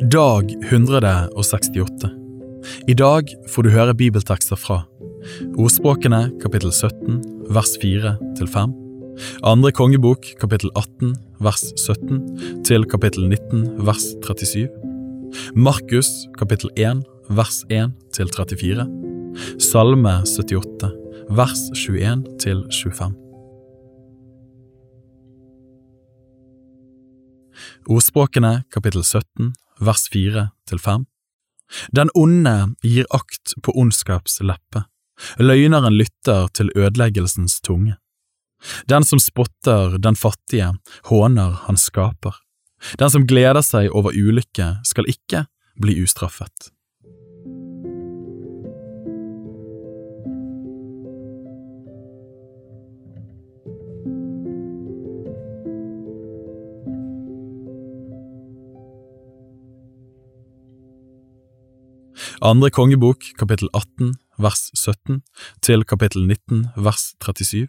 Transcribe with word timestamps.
Dag 0.00 0.50
168 0.72 2.10
I 2.88 2.94
dag 2.98 3.28
får 3.46 3.62
du 3.62 3.68
høre 3.70 3.94
bibeltekster 3.94 4.58
fra 4.58 4.80
Ordspråkene 5.54 6.32
kapittel 6.42 6.72
17 6.74 7.20
vers 7.54 7.76
4 7.78 8.16
til 8.34 8.50
5 8.50 8.72
Andre 9.46 9.70
kongebok 9.70 10.26
kapittel 10.40 10.72
18 10.74 11.14
vers 11.46 11.62
17 11.78 12.64
til 12.66 12.88
kapittel 12.90 13.28
19 13.30 13.86
vers 13.86 14.10
37 14.26 14.66
Markus 15.54 16.10
kapittel 16.42 16.74
1 16.74 17.06
vers 17.30 17.62
1 17.70 17.94
til 18.18 18.34
34 18.34 18.90
Salme 19.62 20.16
78 20.26 20.90
vers 21.30 21.68
21 21.70 22.24
til 22.42 22.66
25 22.82 23.14
Ordspråkene 27.86 28.64
kapittel 28.74 29.04
17 29.04 29.54
vers 29.80 30.08
4 30.12 30.48
til 30.68 30.78
5 30.78 31.06
Den 31.96 32.10
onde 32.14 32.74
gir 32.82 33.06
akt 33.10 33.54
på 33.62 33.72
ondskaps 33.80 34.40
leppe, 34.44 34.84
løgneren 35.38 35.96
lytter 35.96 36.48
til 36.54 36.70
ødeleggelsens 36.76 37.60
tunge. 37.60 37.96
Den 38.88 39.04
som 39.04 39.18
spotter 39.20 39.98
den 39.98 40.16
fattige, 40.16 40.72
håner 41.10 41.58
han 41.66 41.76
skaper. 41.76 42.36
Den 43.00 43.10
som 43.10 43.26
gleder 43.26 43.64
seg 43.64 43.90
over 43.92 44.12
ulykke, 44.12 44.78
skal 44.84 45.08
ikke 45.08 45.46
bli 45.80 45.96
ustraffet. 46.04 46.73
Andre 62.42 62.70
kongebok 62.70 63.22
kapittel 63.38 63.68
18 63.72 64.14
vers 64.42 64.70
17 64.74 65.20
til 65.62 65.84
kapittel 65.86 66.26
19 66.26 66.64
vers 66.76 67.12
37 67.22 67.68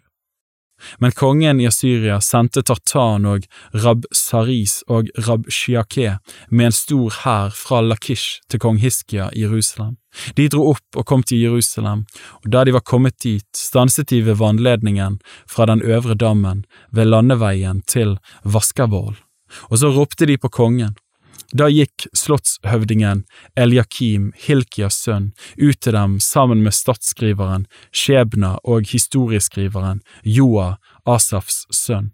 Men 0.98 1.14
kongen 1.16 1.60
i 1.60 1.68
Assyria 1.68 2.18
sendte 2.20 2.64
Tartan 2.66 3.24
og 3.30 3.46
Rab-Saris 3.72 4.80
og 4.92 5.08
Rab-Shiake 5.28 6.18
med 6.50 6.68
en 6.68 6.74
stor 6.74 7.14
hær 7.22 7.54
fra 7.54 7.80
Lakish 7.80 8.42
til 8.50 8.60
kong 8.60 8.82
Hiskia 8.82 9.30
i 9.32 9.46
Jerusalem. 9.46 9.96
De 10.36 10.48
dro 10.52 10.72
opp 10.74 10.98
og 10.98 11.06
kom 11.06 11.22
til 11.22 11.40
Jerusalem, 11.46 12.04
og 12.42 12.50
da 12.52 12.64
de 12.66 12.74
var 12.76 12.84
kommet 12.84 13.16
dit, 13.24 13.48
stanset 13.56 14.10
de 14.10 14.20
ved 14.26 14.40
vannledningen 14.42 15.20
fra 15.48 15.68
den 15.70 15.80
øvre 15.80 16.18
dammen 16.18 16.64
ved 16.92 17.08
landeveien 17.08 17.82
til 17.86 18.18
Vaskervoll, 18.44 19.16
og 19.70 19.78
så 19.80 19.94
ropte 19.94 20.28
de 20.28 20.36
på 20.36 20.52
kongen. 20.52 20.96
Da 21.54 21.68
gikk 21.70 22.08
slottshøvdingen 22.16 23.22
Eliakim, 23.56 24.32
Hilkias 24.34 24.98
sønn, 25.04 25.30
ut 25.56 25.78
til 25.80 25.94
dem 25.94 26.18
sammen 26.20 26.64
med 26.64 26.74
statsskriveren 26.74 27.68
Skjebna 27.94 28.56
og 28.64 28.88
historieskriveren 28.90 30.02
Joa, 30.24 30.76
Asafs 31.06 31.64
sønn. 31.70 32.10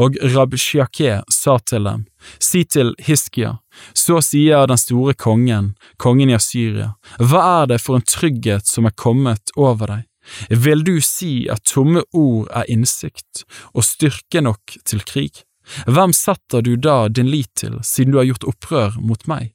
Og 0.00 0.16
Rabshiake 0.34 1.20
sa 1.30 1.58
til 1.62 1.84
dem, 1.86 2.06
si 2.42 2.64
til 2.64 2.94
Hiskia, 3.06 3.58
så 3.94 4.18
sier 4.24 4.66
den 4.66 4.80
store 4.80 5.14
kongen, 5.14 5.74
kongen 5.96 6.32
i 6.32 6.34
Assyria, 6.34 6.94
hva 7.20 7.44
er 7.62 7.74
det 7.74 7.82
for 7.84 8.00
en 8.00 8.06
trygghet 8.06 8.66
som 8.66 8.88
er 8.88 8.96
kommet 8.96 9.54
over 9.56 9.94
deg? 9.94 10.06
Vil 10.50 10.82
du 10.84 10.96
si 11.04 11.46
at 11.50 11.64
tomme 11.70 12.02
ord 12.12 12.50
er 12.54 12.68
innsikt 12.70 13.44
og 13.72 13.86
styrke 13.86 14.42
nok 14.44 14.76
til 14.84 15.06
krig? 15.06 15.44
Hvem 15.86 16.12
setter 16.16 16.62
du 16.62 16.76
da 16.76 17.08
din 17.08 17.30
lit 17.30 17.50
til, 17.54 17.78
siden 17.82 18.12
du 18.12 18.20
har 18.20 18.28
gjort 18.28 18.48
opprør 18.54 19.00
mot 19.00 19.26
meg? 19.30 19.52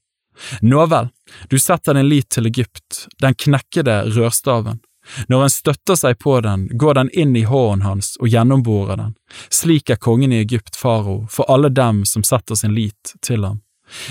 Nå 0.62 0.86
vel, 0.92 1.10
du 1.50 1.58
setter 1.60 1.96
din 1.96 2.10
lit 2.10 2.30
til 2.30 2.50
Egypt, 2.50 3.08
den 3.24 3.38
knekkede 3.40 4.02
rørstaven. 4.16 4.82
Når 5.30 5.44
en 5.44 5.54
støtter 5.54 5.98
seg 6.00 6.18
på 6.20 6.40
den, 6.42 6.68
går 6.78 6.98
den 6.98 7.12
inn 7.14 7.36
i 7.38 7.46
hånden 7.46 7.86
hans 7.86 8.16
og 8.20 8.32
gjennomborer 8.34 8.98
den. 8.98 9.14
Slik 9.54 9.90
er 9.94 10.02
kongen 10.02 10.34
i 10.34 10.42
Egypt 10.42 10.76
farao 10.80 11.26
for 11.30 11.46
alle 11.52 11.70
dem 11.70 12.04
som 12.10 12.26
setter 12.26 12.58
sin 12.58 12.74
lit 12.74 13.14
til 13.22 13.46
ham. 13.46 13.62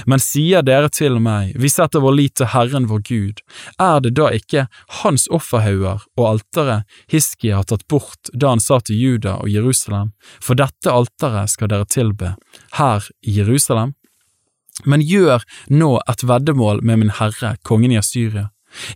Men 0.07 0.23
sier 0.23 0.63
dere 0.67 0.91
til 0.93 1.19
meg, 1.23 1.55
vi 1.59 1.71
setter 1.73 2.03
vår 2.05 2.17
lit 2.19 2.37
til 2.39 2.51
Herren 2.55 2.87
vår 2.91 3.03
Gud, 3.09 3.43
er 3.81 4.01
det 4.05 4.15
da 4.19 4.31
ikke 4.35 4.67
hans 5.01 5.27
offerhauger 5.35 6.07
og 6.19 6.25
alteret 6.29 6.87
Hiskia 7.11 7.61
har 7.61 7.69
tatt 7.71 7.87
bort 7.91 8.31
da 8.33 8.55
han 8.55 8.63
sa 8.63 8.81
til 8.81 9.01
Juda 9.01 9.37
og 9.43 9.51
Jerusalem, 9.51 10.15
for 10.41 10.59
dette 10.59 10.93
alteret 10.93 11.55
skal 11.55 11.73
dere 11.73 11.89
tilbe, 11.91 12.35
her 12.79 13.11
i 13.23 13.39
Jerusalem? 13.41 13.95
Men 14.83 15.05
gjør 15.07 15.45
nå 15.71 15.93
et 16.11 16.27
veddemål 16.27 16.83
med 16.83 17.03
min 17.03 17.15
herre, 17.21 17.55
kongen 17.63 17.95
i 17.95 18.01
Asyria. 18.01 18.49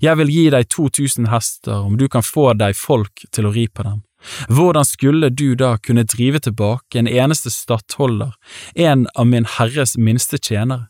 Jeg 0.03 0.19
vil 0.19 0.33
gi 0.33 0.49
deg 0.51 0.67
2000 0.75 1.29
hester 1.31 1.87
om 1.87 1.95
du 2.01 2.09
kan 2.11 2.27
få 2.27 2.51
deg 2.59 2.75
folk 2.75 3.23
til 3.31 3.47
å 3.47 3.55
ri 3.55 3.69
på 3.71 3.87
dem. 3.87 4.03
Hvordan 4.49 4.85
skulle 4.85 5.31
du 5.31 5.55
da 5.55 5.77
kunne 5.79 6.07
drive 6.09 6.41
tilbake 6.43 6.99
en 6.99 7.09
eneste 7.09 7.51
stattholder, 7.55 8.35
en 8.75 9.07
av 9.15 9.27
min 9.27 9.47
herres 9.59 9.97
minste 9.97 10.39
tjenere? 10.39 10.89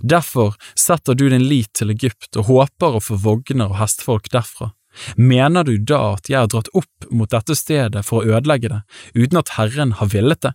Derfor 0.00 0.54
setter 0.76 1.14
du 1.14 1.28
din 1.32 1.46
lit 1.48 1.72
til 1.76 1.92
Egypt 1.92 2.36
og 2.36 2.48
håper 2.50 2.96
å 2.96 3.04
få 3.04 3.16
vogner 3.20 3.70
og 3.70 3.78
hestfolk 3.80 4.28
derfra. 4.32 4.72
Mener 5.16 5.64
du 5.64 5.76
da 5.78 6.00
at 6.16 6.28
jeg 6.28 6.40
har 6.40 6.50
dratt 6.50 6.68
opp 6.76 7.10
mot 7.10 7.30
dette 7.30 7.54
stedet 7.56 8.02
for 8.04 8.20
å 8.20 8.36
ødelegge 8.36 8.72
det, 8.72 8.80
uten 9.14 9.40
at 9.40 9.54
Herren 9.56 9.94
har 10.00 10.10
villet 10.12 10.42
det? 10.44 10.52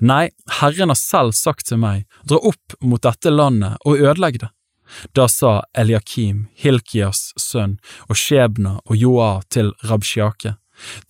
Nei, 0.00 0.30
Herren 0.60 0.92
har 0.92 0.96
selv 0.96 1.34
sagt 1.36 1.68
til 1.68 1.82
meg, 1.82 2.06
dra 2.24 2.38
opp 2.40 2.76
mot 2.80 3.02
dette 3.02 3.32
landet 3.32 3.76
og 3.84 4.00
ødelegg 4.00 4.40
det. 4.44 4.52
Da 5.18 5.26
sa 5.28 5.64
Eliakim, 5.76 6.46
Hilkias 6.54 7.32
sønn, 7.40 7.76
og 8.06 8.16
Skjebna 8.16 8.78
og 8.86 8.96
Joa 8.96 9.30
til 9.50 9.72
Rabshiake, 9.84 10.54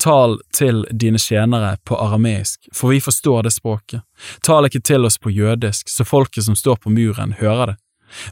Tal 0.03 0.39
til 0.55 0.85
dine 0.91 1.19
tjenere 1.19 1.77
på 1.85 1.99
arameisk, 1.99 2.69
for 2.75 2.95
vi 2.95 3.01
forstår 3.01 3.47
det 3.47 3.55
språket. 3.57 4.05
Tal 4.47 4.69
ikke 4.69 4.85
til 4.85 5.09
oss 5.09 5.19
på 5.19 5.33
jødisk, 5.35 5.89
så 5.91 6.07
folket 6.07 6.47
som 6.47 6.57
står 6.59 6.81
på 6.85 6.93
muren, 6.95 7.35
hører 7.41 7.73
det. 7.73 7.77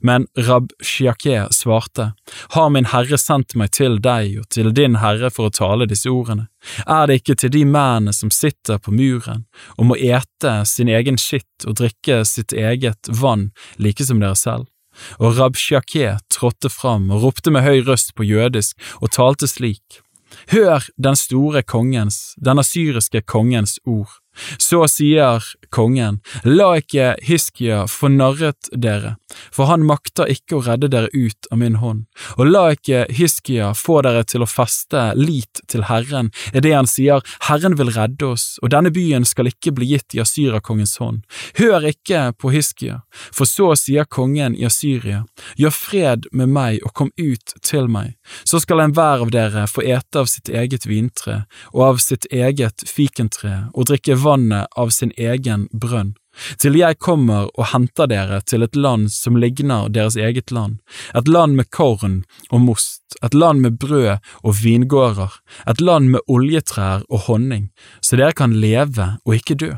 Men 0.00 0.26
Rab 0.38 0.72
Shiake 0.82 1.48
svarte, 1.50 2.12
Har 2.48 2.70
min 2.70 2.84
herre 2.84 3.18
sendt 3.18 3.54
meg 3.58 3.72
til 3.74 3.98
deg 4.02 4.38
og 4.40 4.48
til 4.54 4.70
din 4.74 5.00
herre 5.02 5.30
for 5.34 5.50
å 5.50 5.54
tale 5.54 5.88
disse 5.90 6.10
ordene? 6.10 6.46
Er 6.86 7.08
det 7.08 7.20
ikke 7.20 7.36
til 7.42 7.52
de 7.54 7.64
mennene 7.64 8.14
som 8.14 8.30
sitter 8.30 8.78
på 8.78 8.94
muren 8.94 9.44
og 9.76 9.90
må 9.90 9.98
ete 9.98 10.54
sin 10.68 10.88
egen 10.88 11.18
skitt 11.20 11.66
og 11.66 11.78
drikke 11.82 12.22
sitt 12.28 12.54
eget 12.54 13.10
vann 13.10 13.50
like 13.78 14.06
som 14.06 14.22
dere 14.22 14.38
selv? 14.38 14.70
Og 15.18 15.34
Rab 15.38 15.58
Shiake 15.58 16.18
trådte 16.30 16.70
fram 16.70 17.10
og 17.10 17.26
ropte 17.26 17.50
med 17.50 17.66
høy 17.66 17.82
røst 17.82 18.14
på 18.14 18.26
jødisk 18.26 18.78
og 19.00 19.10
talte 19.16 19.50
slik. 19.50 20.04
Hør 20.52 20.84
den 21.04 21.16
store 21.16 21.62
kongens, 21.62 22.34
den 22.44 22.58
asyriske 22.58 23.20
kongens 23.20 23.78
ord. 23.86 24.23
Så 24.58 24.84
sier 24.90 25.44
kongen, 25.74 26.20
la 26.44 26.74
ikke 26.78 27.14
Hiskia 27.24 27.84
få 27.90 28.10
narret 28.12 28.70
dere, 28.70 29.16
for 29.54 29.70
han 29.70 29.86
makter 29.86 30.30
ikke 30.30 30.58
å 30.58 30.64
redde 30.66 30.90
dere 30.92 31.10
ut 31.12 31.48
av 31.50 31.58
min 31.60 31.78
hånd, 31.82 32.04
og 32.38 32.50
la 32.50 32.64
ikke 32.76 33.04
Hiskia 33.14 33.72
få 33.78 34.00
dere 34.06 34.24
til 34.28 34.44
å 34.44 34.50
feste 34.50 35.06
lit 35.18 35.62
til 35.70 35.86
Herren 35.88 36.30
er 36.52 36.64
det 36.64 36.74
han 36.74 36.88
sier, 36.90 37.22
Herren 37.48 37.76
vil 37.78 37.92
redde 37.94 38.30
oss, 38.34 38.58
og 38.62 38.72
denne 38.74 38.92
byen 38.94 39.26
skal 39.28 39.50
ikke 39.50 39.74
bli 39.74 39.90
gitt 39.94 40.14
i 40.16 40.22
Asyrakongens 40.22 40.96
hånd. 41.02 41.24
Hør 41.58 41.86
ikke 41.90 42.28
på 42.38 42.52
Hiskia, 42.54 43.00
for 43.34 43.48
så 43.48 43.72
sier 43.78 44.08
kongen 44.08 44.56
i 44.58 44.66
Asyria, 44.68 45.24
gjør 45.60 45.74
fred 45.74 46.28
med 46.32 46.52
meg 46.54 46.80
og 46.84 46.94
kom 46.98 47.12
ut 47.20 47.56
til 47.64 47.90
meg, 47.90 48.14
så 48.44 48.60
skal 48.62 48.84
enhver 48.84 49.24
av 49.24 49.32
dere 49.34 49.66
få 49.70 49.84
ete 49.84 50.22
av 50.22 50.30
sitt 50.30 50.50
eget 50.50 50.86
vintre 50.88 51.44
og 51.72 51.82
av 51.88 52.02
sitt 52.02 52.28
eget 52.30 52.86
fikentre 52.88 53.68
og 53.72 53.88
drikke 53.90 54.16
vannet 54.24 54.70
av 54.80 54.92
sin 54.94 55.12
egen 55.20 55.68
brønn, 55.72 56.14
til 56.58 56.74
jeg 56.78 56.98
kommer 56.98 57.46
og 57.54 57.70
henter 57.70 58.08
dere 58.10 58.40
til 58.42 58.66
et 58.66 58.76
land 58.76 59.12
som 59.14 59.38
ligner 59.38 59.90
deres 59.93 60.16
eget 60.19 60.50
land, 60.50 60.81
et 61.14 61.31
land 61.31 61.54
med 61.60 61.70
korn 61.70 62.22
og 62.50 62.64
most, 62.64 63.02
et 63.22 63.34
land 63.34 63.62
med 63.62 63.78
brød 63.78 64.19
og 64.43 64.58
vingårder, 64.62 65.38
et 65.70 65.81
land 65.81 66.10
med 66.16 66.26
oljetrær 66.26 67.06
og 67.08 67.28
honning, 67.28 67.70
så 68.02 68.19
dere 68.19 68.34
kan 68.37 68.56
leve 68.58 69.14
og 69.25 69.38
ikke 69.38 69.58
dø. 69.62 69.75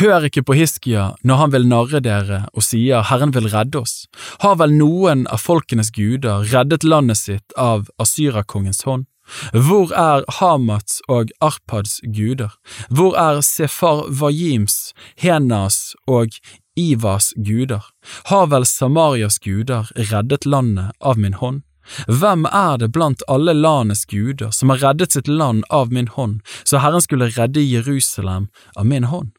Hør 0.00 0.26
ikke 0.28 0.44
på 0.46 0.56
Hiskia 0.56 1.12
når 1.26 1.40
han 1.40 1.52
vil 1.54 1.68
narre 1.68 2.00
dere 2.04 2.42
og 2.52 2.64
sier 2.66 3.06
Herren 3.08 3.32
vil 3.34 3.48
redde 3.52 3.80
oss. 3.80 4.06
Har 4.44 4.58
vel 4.60 4.74
noen 4.76 5.24
av 5.32 5.42
folkenes 5.42 5.92
guder 5.96 6.44
reddet 6.52 6.84
landet 6.84 7.20
sitt 7.20 7.56
av 7.56 7.88
Asyrakongens 8.02 8.84
hånd? 8.88 9.08
Hvor 9.52 9.92
er 9.94 10.24
Hamats 10.38 11.00
og 11.08 11.30
Arpads 11.40 12.00
guder? 12.02 12.52
Hvor 12.90 13.16
er 13.18 13.40
Sefar 13.40 14.06
Vajims, 14.08 14.92
Henas 15.16 15.94
og 16.06 16.34
Ivas 16.76 17.32
guder? 17.36 17.84
Har 18.24 18.46
vel 18.46 18.66
Samarias 18.66 19.38
guder 19.38 19.90
reddet 19.96 20.46
landet 20.46 20.92
av 21.00 21.18
min 21.18 21.34
hånd? 21.34 21.62
Hvem 22.06 22.46
er 22.46 22.78
det 22.78 22.92
blant 22.94 23.22
alle 23.28 23.52
landets 23.52 24.04
guder 24.06 24.52
som 24.54 24.70
har 24.70 24.82
reddet 24.84 25.12
sitt 25.12 25.28
land 25.28 25.64
av 25.70 25.92
min 25.92 26.08
hånd, 26.08 26.40
så 26.64 26.78
Herren 26.78 27.02
skulle 27.02 27.32
redde 27.34 27.62
Jerusalem 27.62 28.48
av 28.76 28.86
min 28.86 29.04
hånd? 29.10 29.32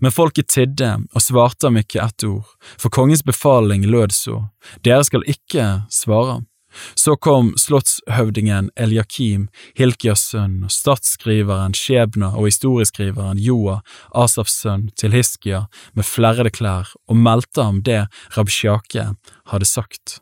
Men 0.00 0.14
folket 0.14 0.48
tidde 0.48 0.94
og 1.12 1.22
svarte 1.22 1.66
ham 1.66 1.80
ikke 1.80 2.00
ett 2.04 2.24
ord, 2.24 2.46
for 2.78 2.92
kongens 2.94 3.24
befaling 3.26 3.84
lød 3.90 4.14
så, 4.14 4.44
dere 4.86 5.04
skal 5.04 5.26
ikke 5.28 5.66
svare 5.90 6.38
ham. 6.38 6.46
Så 6.94 7.16
kom 7.16 7.52
slottshøvdingen 7.58 8.70
Eliakim, 8.76 9.48
Hilkias 9.78 10.24
sønn, 10.32 10.62
og 10.66 10.72
statsskriveren 10.72 11.76
Skjebna 11.76 12.32
og 12.36 12.48
historieskriveren 12.48 13.40
Joa, 13.42 13.80
Asafs 14.14 14.58
sønn, 14.62 14.90
til 14.96 15.14
Hiskia 15.16 15.66
med 15.96 16.08
flerrede 16.08 16.52
klær 16.54 16.92
og 17.08 17.18
meldte 17.18 17.66
ham 17.66 17.82
det 17.86 18.06
Rabsjake 18.36 19.12
hadde 19.52 19.68
sagt. 19.68 20.20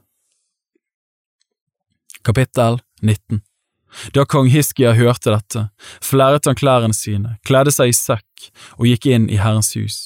Kapittel 2.23 2.81
19 3.03 3.41
Da 4.15 4.25
kong 4.29 4.51
Hiskia 4.53 4.93
hørte 4.95 5.33
dette, 5.33 5.67
flerret 6.05 6.47
han 6.47 6.59
klærne 6.59 6.95
sine, 6.95 7.39
kledde 7.47 7.73
seg 7.75 7.91
i 7.91 7.97
sekk 7.97 8.51
og 8.79 8.87
gikk 8.87 9.09
inn 9.11 9.31
i 9.33 9.41
Herrens 9.41 9.73
hus. 9.79 10.01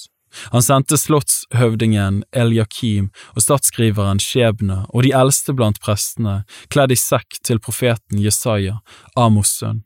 Han 0.52 0.64
sendte 0.64 0.98
slottshøvdingen 1.00 2.22
Eljakim 2.34 3.10
og 3.34 3.44
statsskriveren 3.44 4.22
Skjebne 4.22 4.84
og 4.90 5.06
de 5.06 5.14
eldste 5.16 5.54
blant 5.56 5.80
prestene, 5.82 6.42
kledd 6.72 6.94
i 6.94 7.00
sekk 7.00 7.40
til 7.44 7.62
profeten 7.62 8.22
Jesaja, 8.22 8.80
Amos 9.16 9.56
sønn. 9.60 9.82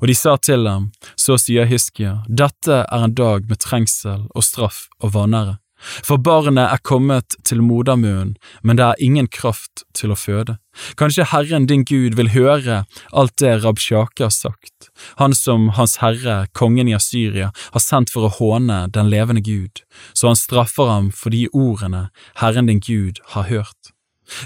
Og 0.00 0.08
de 0.08 0.16
sa 0.16 0.36
til 0.40 0.64
ham, 0.68 0.90
så 1.20 1.36
sier 1.40 1.68
Hiskia, 1.68 2.22
dette 2.28 2.82
er 2.86 3.04
en 3.04 3.14
dag 3.16 3.44
med 3.48 3.60
trengsel 3.60 4.24
og 4.32 4.44
straff 4.44 4.86
og 5.02 5.12
vanære. 5.16 5.58
For 6.04 6.18
barnet 6.18 6.72
er 6.72 6.82
kommet 6.82 7.36
til 7.46 7.62
modermunnen, 7.64 8.36
men 8.62 8.78
det 8.78 8.84
er 8.86 9.02
ingen 9.02 9.28
kraft 9.30 9.84
til 9.96 10.12
å 10.12 10.18
føde. 10.18 10.58
Kanskje 11.00 11.28
Herren 11.30 11.66
din 11.70 11.84
Gud 11.88 12.16
vil 12.18 12.32
høre 12.34 12.82
alt 13.16 13.36
det 13.40 13.54
Rabsjake 13.64 14.26
har 14.26 14.34
sagt, 14.34 14.90
han 15.20 15.34
som 15.34 15.70
Hans 15.78 15.98
Herre, 16.02 16.46
kongen 16.52 16.90
i 16.90 16.96
Asyria, 16.96 17.52
har 17.72 17.82
sendt 17.82 18.12
for 18.12 18.28
å 18.28 18.34
håne 18.38 18.86
den 18.92 19.10
levende 19.12 19.44
Gud, 19.44 19.84
så 20.12 20.32
han 20.32 20.40
straffer 20.40 20.90
ham 20.92 21.12
for 21.14 21.32
de 21.32 21.46
ordene 21.52 22.08
Herren 22.42 22.68
din 22.68 22.82
Gud 22.84 23.22
har 23.36 23.48
hørt. 23.48 23.92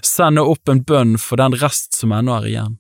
Send 0.05 0.37
nå 0.37 0.45
opp 0.45 0.69
en 0.69 0.85
bønn 0.85 1.17
for 1.19 1.41
den 1.41 1.57
rest 1.59 1.97
som 1.97 2.13
ennå 2.13 2.37
er 2.37 2.49
igjen. 2.53 2.79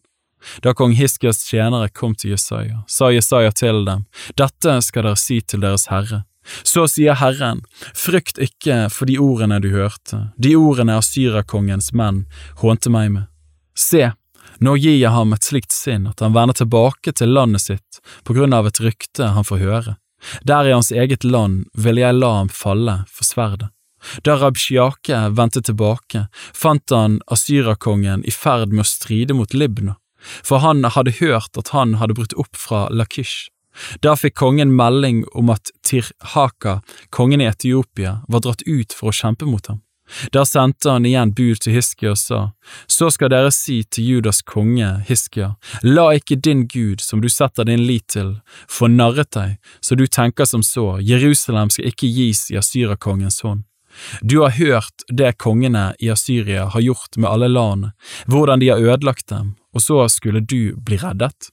Da 0.65 0.73
kong 0.77 0.95
Hiskias 0.97 1.43
tjenere 1.49 1.91
kom 1.93 2.15
til 2.17 2.33
Jesaja, 2.35 2.83
sa 2.89 3.11
Jesaja 3.12 3.53
til 3.53 3.85
dem, 3.85 4.07
Dette 4.37 4.79
skal 4.85 5.09
dere 5.09 5.21
si 5.21 5.41
til 5.41 5.65
deres 5.65 5.89
herre. 5.93 6.25
Så 6.62 6.87
sier 6.91 7.19
Herren, 7.20 7.62
frykt 7.94 8.41
ikke 8.43 8.88
for 8.93 9.11
de 9.11 9.19
ordene 9.23 9.61
du 9.62 9.70
hørte, 9.75 10.31
de 10.37 10.55
ordene 10.58 10.99
Asyrakongens 11.00 11.93
menn 11.97 12.25
hånte 12.62 12.93
meg 12.93 13.12
med. 13.14 13.26
Se, 13.79 14.11
nå 14.61 14.76
gir 14.76 14.99
jeg 14.99 15.14
ham 15.14 15.32
et 15.32 15.47
slikt 15.47 15.73
sinn 15.73 16.08
at 16.11 16.20
han 16.20 16.35
vender 16.37 16.58
tilbake 16.58 17.14
til 17.17 17.32
landet 17.32 17.64
sitt 17.64 18.00
på 18.26 18.37
grunn 18.37 18.56
av 18.56 18.69
et 18.69 18.81
rykte 18.82 19.32
han 19.37 19.47
får 19.47 19.62
høre. 19.64 19.97
Der 20.44 20.69
i 20.69 20.75
hans 20.75 20.91
eget 20.93 21.25
land 21.25 21.64
vil 21.73 22.00
jeg 22.00 22.19
la 22.19 22.35
ham 22.41 22.50
falle 22.52 23.02
for 23.08 23.25
sverdet. 23.25 23.70
Da 24.25 24.37
Rabshiake 24.41 25.29
vendte 25.37 25.62
tilbake, 25.64 26.26
fant 26.56 26.93
han 26.93 27.19
Asyrakongen 27.29 28.25
i 28.25 28.32
ferd 28.32 28.73
med 28.73 28.87
å 28.87 28.88
stride 28.88 29.37
mot 29.37 29.52
Libna, 29.55 29.99
for 30.44 30.64
han 30.64 30.85
hadde 30.85 31.19
hørt 31.20 31.56
at 31.61 31.73
han 31.76 31.99
hadde 32.00 32.17
brutt 32.17 32.37
opp 32.41 32.56
fra 32.56 32.87
Lakish. 32.88 33.50
Da 34.03 34.17
fikk 34.17 34.38
kongen 34.41 34.75
melding 34.77 35.25
om 35.35 35.53
at 35.55 35.73
Tirhaka, 35.87 36.81
kongen 37.11 37.41
i 37.41 37.49
Etiopia, 37.50 38.21
var 38.29 38.44
dratt 38.44 38.67
ut 38.67 38.93
for 38.97 39.11
å 39.11 39.17
kjempe 39.17 39.49
mot 39.49 39.67
ham. 39.71 39.81
Der 40.32 40.44
sendte 40.44 40.91
han 40.91 41.06
igjen 41.06 41.32
bud 41.35 41.61
til 41.62 41.77
Hiskia 41.77 42.15
og 42.15 42.19
sa, 42.19 42.41
Så 42.88 43.11
skal 43.15 43.31
dere 43.31 43.50
si 43.55 43.82
til 43.85 44.09
Judas 44.09 44.43
konge, 44.43 44.88
Hiskia, 45.09 45.55
la 45.82 46.11
ikke 46.19 46.37
din 46.37 46.67
Gud, 46.67 47.00
som 47.00 47.21
du 47.21 47.29
setter 47.29 47.65
din 47.65 47.87
lit 47.87 48.09
til, 48.09 48.41
få 48.69 48.91
narret 48.91 49.31
deg, 49.37 49.59
så 49.81 49.94
du 49.94 50.06
tenker 50.06 50.44
som 50.44 50.62
så, 50.67 50.99
Jerusalem 51.00 51.71
skal 51.71 51.93
ikke 51.93 52.11
gis 52.11 52.49
i 52.50 52.59
Asyrakongens 52.59 53.41
hånd. 53.47 53.65
Du 54.23 54.41
har 54.43 54.55
hørt 54.55 55.03
det 55.09 55.33
kongene 55.38 55.94
i 55.99 56.11
Asyria 56.11 56.69
har 56.71 56.81
gjort 56.81 57.17
med 57.17 57.31
alle 57.31 57.49
land, 57.49 57.91
hvordan 58.26 58.61
de 58.62 58.69
har 58.71 58.79
ødelagt 58.79 59.29
dem, 59.29 59.56
og 59.75 59.83
så 59.83 60.06
skulle 60.09 60.41
du 60.41 60.76
bli 60.79 60.99
reddet? 61.00 61.50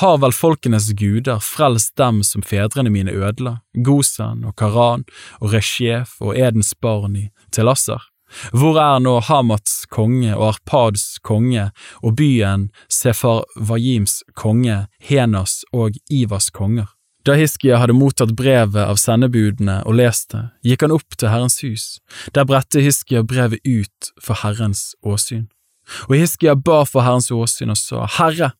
Har 0.00 0.18
vel 0.22 0.32
folkenes 0.32 0.92
guder 0.98 1.42
frelst 1.42 1.96
dem 2.00 2.22
som 2.26 2.42
fedrene 2.42 2.92
mine 2.94 3.12
ødela, 3.12 3.58
Gosan 3.74 4.44
og 4.44 4.56
Karan 4.60 5.04
og 5.40 5.54
Resjef 5.54 6.16
og 6.20 6.36
Edens 6.38 6.74
barn 6.74 7.16
i 7.16 7.28
Telasser? 7.52 8.02
Hvor 8.50 8.78
er 8.82 8.98
nå 9.02 9.18
Hamats 9.28 9.84
konge 9.92 10.32
og 10.34 10.48
Arpads 10.54 11.20
konge 11.22 11.68
og 12.02 12.16
byen 12.18 12.68
Sefarvajims 12.90 14.22
konge, 14.34 14.86
Henas 14.98 15.62
og 15.72 15.98
Ivas 16.10 16.50
konger? 16.50 16.90
Da 17.24 17.38
Hiskia 17.38 17.78
hadde 17.80 17.96
mottatt 17.96 18.34
brevet 18.36 18.82
av 18.84 18.98
sendebudene 19.00 19.78
og 19.88 19.96
lest 19.96 20.34
det, 20.34 20.42
gikk 20.66 20.84
han 20.84 20.92
opp 20.92 21.16
til 21.16 21.30
Herrens 21.32 21.62
hus. 21.64 21.84
Der 22.36 22.44
bredte 22.44 22.82
Hiskia 22.84 23.22
brevet 23.24 23.64
ut 23.64 24.10
for 24.20 24.36
Herrens 24.42 24.92
åsyn. 25.00 25.46
Og 26.10 26.18
Hiskia 26.18 26.52
ba 26.56 26.82
for 26.88 27.04
Herrens 27.06 27.30
åsyn 27.32 27.72
og 27.72 27.80
sa, 27.80 28.04
Herre, 28.18 28.52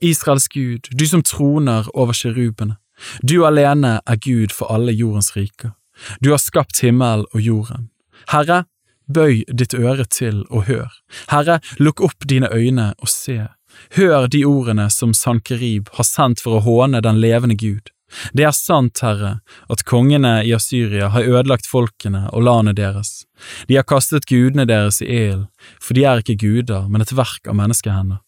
Israels 0.00 0.48
Gud, 0.48 0.88
du 0.90 1.06
som 1.06 1.22
troner 1.22 1.88
over 1.94 2.12
kirubene. 2.12 2.76
du 3.22 3.46
alene 3.46 4.00
er 4.06 4.16
Gud 4.16 4.52
for 4.52 4.72
alle 4.72 4.92
jordens 4.92 5.36
riker. 5.36 5.72
Du 6.20 6.30
har 6.30 6.38
skapt 6.38 6.80
himmel 6.80 7.24
og 7.34 7.40
jorden. 7.40 7.88
Herre, 8.28 8.64
bøy 9.08 9.44
ditt 9.48 9.74
øre 9.74 10.04
til 10.04 10.44
og 10.50 10.68
hør. 10.68 10.90
Herre, 11.30 11.60
lukk 11.78 12.00
opp 12.00 12.28
dine 12.28 12.50
øyne 12.52 12.94
og 12.98 13.08
se. 13.08 13.48
Hør 13.96 14.26
de 14.28 14.44
ordene 14.44 14.90
som 14.90 15.14
Sankerib 15.14 15.90
har 15.96 16.04
sendt 16.04 16.42
for 16.42 16.58
å 16.58 16.64
håne 16.64 17.02
den 17.04 17.20
levende 17.22 17.56
Gud. 17.56 17.90
Det 18.34 18.42
er 18.42 18.54
sant, 18.56 18.98
Herre, 19.04 19.38
at 19.70 19.84
kongene 19.86 20.40
i 20.42 20.54
Asyria 20.54 21.12
har 21.14 21.28
ødelagt 21.28 21.68
folkene 21.70 22.26
og 22.32 22.42
landet 22.42 22.80
deres. 22.80 23.24
De 23.68 23.78
har 23.78 23.86
kastet 23.86 24.26
gudene 24.26 24.66
deres 24.66 24.98
i 25.02 25.06
ilden, 25.06 25.46
for 25.78 25.94
de 25.94 26.04
er 26.04 26.22
ikke 26.22 26.40
guder, 26.42 26.88
men 26.90 27.04
et 27.04 27.14
verk 27.14 27.46
av 27.46 27.58
menneskehender 27.60 28.18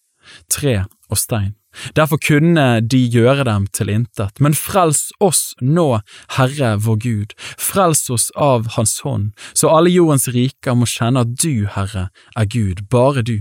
og 1.12 1.20
stein. 1.20 1.53
Derfor 1.97 2.20
kunne 2.20 2.81
de 2.85 3.00
gjøre 3.09 3.47
dem 3.49 3.67
til 3.73 3.88
intet, 3.93 4.41
men 4.41 4.56
frels 4.56 5.06
oss 5.25 5.55
nå, 5.61 6.03
Herre 6.37 6.75
vår 6.85 6.99
Gud, 7.05 7.32
frels 7.61 8.11
oss 8.12 8.29
av 8.37 8.75
Hans 8.76 8.99
hånd, 9.06 9.31
så 9.56 9.73
alle 9.73 9.93
jordens 9.93 10.29
riker 10.35 10.76
må 10.76 10.88
kjenne 10.88 11.25
at 11.25 11.32
du, 11.41 11.64
Herre, 11.73 12.11
er 12.37 12.50
Gud, 12.53 12.85
bare 12.93 13.25
du. 13.25 13.38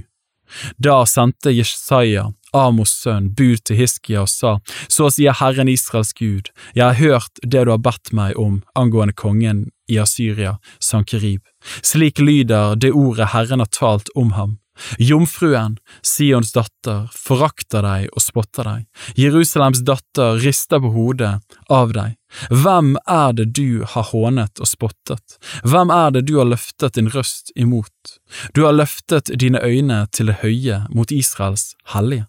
Da 0.80 1.02
sendte 1.08 1.52
Jesaja, 1.56 2.32
Amos 2.52 2.92
sønn, 3.04 3.30
bud 3.32 3.62
til 3.64 3.78
Hiskia 3.80 4.26
og 4.26 4.30
sa, 4.32 4.58
Så 4.92 5.08
sier 5.16 5.38
Herren 5.40 5.72
Israels 5.72 6.12
Gud, 6.14 6.52
jeg 6.76 6.84
har 6.84 7.00
hørt 7.00 7.40
det 7.44 7.64
du 7.66 7.72
har 7.72 7.84
bedt 7.84 8.12
meg 8.12 8.36
om 8.40 8.62
angående 8.76 9.16
kongen 9.16 9.70
i 9.88 10.00
Asyria, 10.00 10.58
Sankerib. 10.80 11.44
Slik 11.84 12.20
lyder 12.20 12.76
det 12.76 12.92
ordet 12.92 13.32
Herren 13.32 13.64
har 13.64 13.72
talt 13.72 14.12
om 14.16 14.36
ham. 14.36 14.58
Jomfruen, 15.00 15.78
Sions 16.02 16.54
datter, 16.56 17.10
forakter 17.14 17.84
deg 17.86 18.08
og 18.16 18.24
spotter 18.24 18.68
deg. 18.68 18.88
Jerusalems 19.20 19.84
datter 19.88 20.40
rister 20.42 20.82
på 20.82 20.94
hodet 20.96 21.36
av 21.70 21.94
deg. 21.96 22.18
Hvem 22.50 22.96
er 23.12 23.36
det 23.36 23.50
du 23.58 23.84
har 23.84 24.08
hånet 24.14 24.62
og 24.64 24.70
spottet? 24.70 25.38
Hvem 25.68 25.92
er 25.92 26.16
det 26.16 26.26
du 26.30 26.38
har 26.40 26.48
løftet 26.48 26.96
din 26.96 27.12
røst 27.12 27.52
imot? 27.56 28.18
Du 28.56 28.64
har 28.66 28.78
løftet 28.78 29.34
dine 29.36 29.60
øyne 29.60 30.06
til 30.16 30.32
det 30.32 30.40
høye 30.46 30.86
mot 30.90 31.12
Israels 31.12 31.74
hellige. 31.94 32.28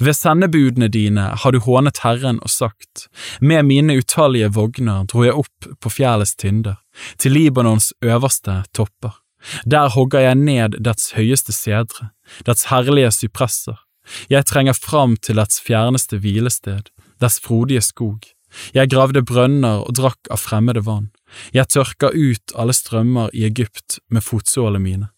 Ved 0.00 0.16
sendebudene 0.16 0.88
dine 0.92 1.30
har 1.40 1.52
du 1.52 1.60
hånet 1.64 2.02
Herren 2.04 2.40
og 2.44 2.52
sagt, 2.52 3.08
med 3.40 3.64
mine 3.68 3.96
utallige 3.96 4.50
vogner 4.52 5.06
dro 5.08 5.24
jeg 5.24 5.36
opp 5.44 5.68
på 5.80 5.92
fjellets 5.92 6.36
tinder, 6.36 6.76
til 7.16 7.32
Libanons 7.36 7.92
øverste 8.04 8.62
topper. 8.76 9.21
Der 9.66 9.88
hogger 9.94 10.20
jeg 10.20 10.38
ned 10.38 10.78
dets 10.84 11.12
høyeste 11.16 11.52
sedre, 11.52 12.10
dets 12.46 12.68
herlige 12.70 13.10
sypresser. 13.14 13.80
Jeg 14.30 14.46
trenger 14.50 14.74
fram 14.74 15.16
til 15.16 15.38
dets 15.38 15.60
fjerneste 15.62 16.18
hvilested, 16.22 16.90
dets 17.22 17.40
frodige 17.42 17.82
skog. 17.82 18.26
Jeg 18.74 18.90
gravde 18.92 19.22
brønner 19.24 19.86
og 19.86 19.94
drakk 19.96 20.30
av 20.30 20.42
fremmede 20.42 20.82
vann. 20.84 21.10
Jeg 21.54 21.70
tørka 21.72 22.10
ut 22.12 22.54
alle 22.58 22.74
strømmer 22.76 23.30
i 23.32 23.46
Egypt 23.48 23.98
med 24.12 24.24
fotsålene 24.26 24.82
mine. 24.82 25.08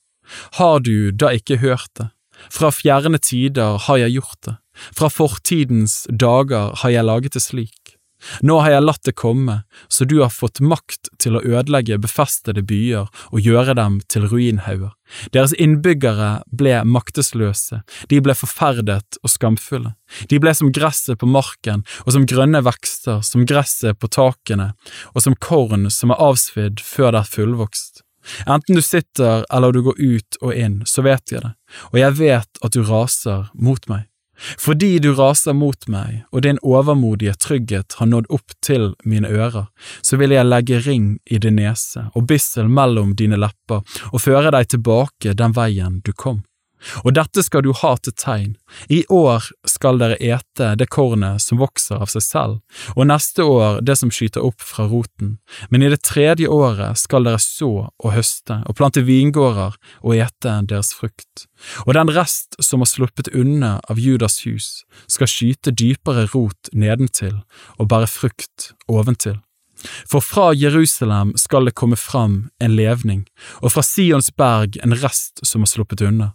Har 0.60 0.80
du 0.80 1.10
da 1.10 1.32
ikke 1.34 1.58
hørt 1.64 1.90
det? 1.98 2.10
Fra 2.50 2.70
fjerne 2.74 3.18
tider 3.18 3.78
har 3.86 3.98
jeg 4.00 4.16
gjort 4.18 4.40
det, 4.46 4.56
fra 4.74 5.08
fortidens 5.08 6.04
dager 6.10 6.74
har 6.82 6.90
jeg 6.90 7.06
laget 7.06 7.36
det 7.36 7.42
slik. 7.42 7.83
Nå 8.42 8.58
har 8.62 8.74
jeg 8.74 8.84
latt 8.84 9.04
det 9.06 9.16
komme, 9.18 9.62
så 9.88 10.06
du 10.08 10.20
har 10.22 10.32
fått 10.32 10.60
makt 10.64 11.10
til 11.22 11.36
å 11.36 11.42
ødelegge 11.44 12.00
befestede 12.02 12.64
byer 12.66 13.10
og 13.30 13.40
gjøre 13.40 13.76
dem 13.78 14.00
til 14.10 14.28
ruinhauger. 14.30 14.92
Deres 15.36 15.52
innbyggere 15.60 16.44
ble 16.50 16.78
maktesløse, 16.88 17.82
de 18.10 18.20
ble 18.24 18.34
forferdet 18.38 19.18
og 19.22 19.30
skamfulle. 19.30 19.94
De 20.30 20.40
ble 20.42 20.54
som 20.56 20.72
gresset 20.74 21.20
på 21.20 21.28
marken 21.28 21.84
og 22.04 22.14
som 22.16 22.26
grønne 22.28 22.64
vekster, 22.64 23.20
som 23.26 23.44
gresset 23.48 24.00
på 24.00 24.10
takene 24.10 24.72
og 25.12 25.22
som 25.24 25.36
korn 25.36 25.90
som 25.92 26.14
er 26.14 26.24
avsvidd 26.24 26.82
før 26.84 27.14
det 27.14 27.24
er 27.24 27.32
fullvokst. 27.36 28.02
Enten 28.48 28.78
du 28.78 28.82
sitter 28.82 29.44
eller 29.52 29.72
du 29.72 29.82
går 29.84 30.00
ut 30.00 30.38
og 30.40 30.56
inn, 30.56 30.80
så 30.88 31.04
vet 31.04 31.32
jeg 31.32 31.44
det, 31.44 31.52
og 31.92 32.00
jeg 32.00 32.18
vet 32.22 32.64
at 32.64 32.76
du 32.76 32.80
raser 32.88 33.50
mot 33.52 33.88
meg. 33.90 34.08
Fordi 34.58 34.98
du 34.98 35.12
raser 35.14 35.54
mot 35.56 35.88
meg, 35.88 36.24
og 36.32 36.42
din 36.46 36.58
overmodige 36.62 37.34
trygghet 37.40 37.98
har 37.98 38.10
nådd 38.10 38.30
opp 38.34 38.56
til 38.64 38.92
mine 39.04 39.30
ører, 39.30 39.68
så 40.02 40.18
vil 40.20 40.34
jeg 40.34 40.48
legge 40.48 40.80
ring 40.86 41.12
i 41.26 41.38
din 41.38 41.58
nese 41.60 42.08
og 42.14 42.26
bissel 42.30 42.68
mellom 42.68 43.14
dine 43.18 43.38
lepper 43.40 43.84
og 44.10 44.20
føre 44.22 44.54
deg 44.54 44.74
tilbake 44.74 45.36
den 45.38 45.54
veien 45.56 46.00
du 46.04 46.12
kom. 46.12 46.42
Og 47.04 47.14
dette 47.16 47.42
skal 47.44 47.64
du 47.64 47.72
ha 47.76 47.94
til 47.98 48.14
tegn. 48.18 48.54
I 48.88 49.04
år 49.12 49.46
skal 49.68 50.00
dere 50.00 50.18
ete 50.18 50.72
det 50.78 50.88
kornet 50.92 51.42
som 51.42 51.60
vokser 51.62 52.02
av 52.02 52.10
seg 52.12 52.24
selv, 52.24 52.58
og 52.96 53.08
neste 53.08 53.46
år 53.46 53.80
det 53.86 53.96
som 54.00 54.12
skyter 54.14 54.44
opp 54.44 54.62
fra 54.62 54.86
roten, 54.90 55.38
men 55.70 55.84
i 55.84 55.90
det 55.92 56.02
tredje 56.06 56.50
året 56.50 56.98
skal 57.00 57.26
dere 57.28 57.40
så 57.42 57.72
og 57.88 58.14
høste 58.14 58.60
og 58.64 58.76
plante 58.78 59.04
vingårder 59.06 59.78
og 60.02 60.16
ete 60.16 60.58
deres 60.68 60.92
frukt. 60.96 61.46
Og 61.86 61.94
den 61.96 62.12
rest 62.12 62.58
som 62.62 62.84
har 62.84 62.90
sluppet 62.90 63.32
unna 63.34 63.78
av 63.90 64.00
Judas 64.00 64.42
hus, 64.44 64.84
skal 65.08 65.30
skyte 65.30 65.74
dypere 65.74 66.28
rot 66.34 66.72
nedentil 66.72 67.40
og 67.78 67.88
bære 67.92 68.10
frukt 68.10 68.72
oventil. 68.90 69.40
For 70.08 70.24
fra 70.24 70.52
Jerusalem 70.56 71.34
skal 71.36 71.68
det 71.68 71.76
komme 71.76 71.96
fram 71.96 72.48
en 72.62 72.76
levning, 72.76 73.24
og 73.60 73.74
fra 73.74 73.84
Sions 73.84 74.30
berg 74.32 74.78
en 74.82 74.96
rest 75.02 75.44
som 75.46 75.64
har 75.64 75.72
sluppet 75.72 76.04
unna. 76.04 76.32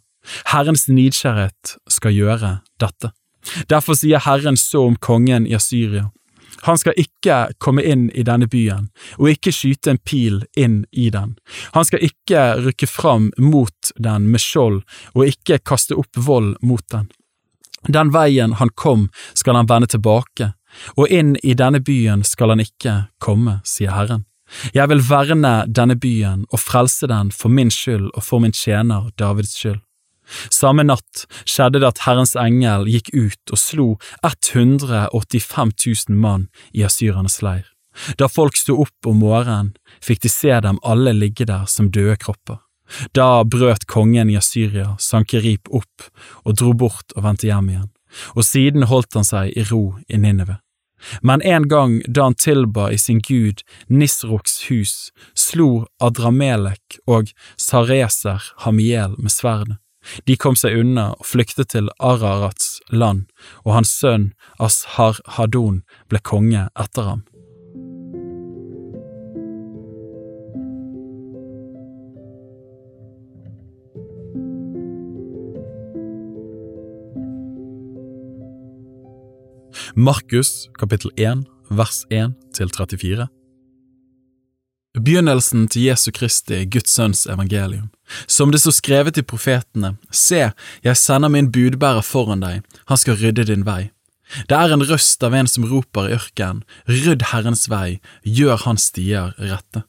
Herrens 0.52 0.88
nidkjærhet 0.90 1.76
skal 1.90 2.16
gjøre 2.16 2.54
dette. 2.82 3.12
Derfor 3.70 3.98
sier 3.98 4.22
Herren 4.26 4.58
så 4.60 4.86
om 4.90 4.98
kongen 5.00 5.48
i 5.48 5.56
Asyria. 5.56 6.10
Han 6.68 6.78
skal 6.78 6.98
ikke 7.00 7.38
komme 7.64 7.84
inn 7.88 8.10
i 8.12 8.26
denne 8.28 8.50
byen, 8.52 8.90
og 9.18 9.32
ikke 9.32 9.54
skyte 9.56 9.94
en 9.94 10.02
pil 10.04 10.42
inn 10.60 10.82
i 10.92 11.08
den. 11.14 11.38
Han 11.76 11.88
skal 11.88 12.04
ikke 12.04 12.42
rykke 12.66 12.90
fram 12.90 13.30
mot 13.40 13.94
den 13.96 14.28
med 14.34 14.44
skjold, 14.44 14.82
og 15.16 15.30
ikke 15.30 15.62
kaste 15.64 15.96
opp 15.96 16.20
vold 16.20 16.58
mot 16.62 16.84
den. 16.92 17.08
Den 17.88 18.12
veien 18.12 18.58
han 18.60 18.74
kom, 18.76 19.08
skal 19.34 19.56
han 19.56 19.70
vende 19.70 19.88
tilbake, 19.88 20.54
og 21.00 21.08
inn 21.08 21.38
i 21.44 21.56
denne 21.56 21.80
byen 21.80 22.26
skal 22.28 22.52
han 22.54 22.64
ikke 22.64 23.06
komme, 23.24 23.62
sier 23.64 23.96
Herren. 23.96 24.26
Jeg 24.74 24.90
vil 24.90 25.04
verne 25.06 25.54
denne 25.70 25.96
byen 25.96 26.46
og 26.50 26.60
frelse 26.60 27.08
den 27.08 27.30
for 27.32 27.54
min 27.54 27.70
skyld 27.72 28.10
og 28.16 28.24
for 28.26 28.42
min 28.42 28.56
tjener 28.56 29.12
Davids 29.20 29.54
skyld. 29.56 29.80
Samme 30.54 30.86
natt 30.86 31.26
skjedde 31.44 31.82
det 31.82 31.90
at 31.90 32.04
Herrens 32.06 32.36
engel 32.40 32.88
gikk 32.90 33.12
ut 33.14 33.54
og 33.54 33.62
slo 33.62 33.90
185 34.26 35.76
000 36.10 36.18
mann 36.18 36.48
i 36.74 36.86
asyrernes 36.88 37.42
leir. 37.46 37.68
Da 38.18 38.30
folk 38.32 38.58
sto 38.58 38.78
opp 38.84 39.10
om 39.10 39.20
morgenen, 39.24 39.74
fikk 40.04 40.24
de 40.24 40.32
se 40.32 40.54
dem 40.64 40.80
alle 40.88 41.14
ligge 41.18 41.48
der 41.50 41.66
som 41.68 41.90
døde 41.92 42.16
kropper. 42.22 42.62
Da 43.14 43.44
brøt 43.44 43.86
kongen 43.86 44.30
i 44.30 44.38
Asyria 44.40 44.96
Sankerip 45.00 45.70
opp 45.70 46.08
og 46.46 46.56
dro 46.58 46.74
bort 46.74 47.14
og 47.16 47.26
vendte 47.26 47.50
hjem 47.50 47.70
igjen, 47.70 47.92
og 48.34 48.46
siden 48.48 48.88
holdt 48.90 49.20
han 49.20 49.28
seg 49.28 49.54
i 49.54 49.66
ro 49.70 49.84
i 50.08 50.18
Ninive. 50.18 50.58
Men 51.22 51.42
en 51.42 51.68
gang 51.72 52.00
da 52.08 52.28
han 52.28 52.36
tilba 52.36 52.90
i 52.92 52.98
sin 53.00 53.22
gud 53.24 53.62
Nisroks 53.88 54.66
hus, 54.68 54.96
slo 55.34 55.86
Adramelek 56.04 57.00
og 57.08 57.32
Sareser 57.56 58.44
ham 58.66 58.82
i 58.84 58.90
hjel 58.92 59.16
med 59.18 59.32
sverdet. 59.32 59.80
De 60.28 60.38
kom 60.38 60.58
seg 60.60 60.78
unna 60.82 61.12
og 61.18 61.26
flyktet 61.28 61.72
til 61.76 61.90
Ararats 62.00 62.80
land, 62.90 63.26
og 63.66 63.76
hans 63.80 63.94
sønn 64.02 64.32
Ashar-Hadon 64.60 65.84
ble 66.12 66.22
konge 66.24 66.68
etter 66.80 67.12
ham. 67.14 67.26
Markus 79.96 80.70
kapittel 80.80 81.12
1 81.18 81.44
vers 81.70 82.06
1 82.10 82.36
til 82.56 82.70
34 82.72 83.28
Begynnelsen 85.00 85.68
til 85.72 85.86
Jesu 85.88 86.12
Kristi, 86.12 86.66
Guds 86.66 86.92
sønns 86.92 87.28
evangelium. 87.28 87.90
Som 88.28 88.52
det 88.52 88.60
står 88.64 88.76
skrevet 88.80 89.20
i 89.22 89.24
profetene, 89.24 89.94
se, 90.12 90.50
jeg 90.84 90.98
sender 90.98 91.32
min 91.32 91.52
budbærer 91.54 92.04
foran 92.04 92.44
deg, 92.44 92.66
han 92.90 93.00
skal 93.00 93.20
rydde 93.22 93.46
din 93.52 93.64
vei. 93.68 93.92
Det 94.50 94.58
er 94.58 94.74
en 94.74 94.84
røst 94.86 95.24
av 95.26 95.34
en 95.34 95.48
som 95.50 95.66
roper 95.70 96.10
i 96.10 96.18
ørkenen, 96.18 96.66
rydd 96.90 97.30
Herrens 97.32 97.70
vei, 97.72 98.00
gjør 98.26 98.66
hans 98.66 98.90
stier 98.92 99.32
rette. 99.38 99.86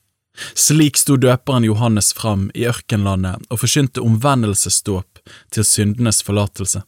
Slik 0.55 0.97
sto 0.97 1.19
døperen 1.21 1.67
Johannes 1.67 2.13
fram 2.17 2.49
i 2.55 2.65
ørkenlandet 2.71 3.51
og 3.51 3.61
forkynte 3.61 4.05
omvendelsesdåp 4.05 5.21
til 5.53 5.67
syndenes 5.67 6.23
forlatelse. 6.25 6.85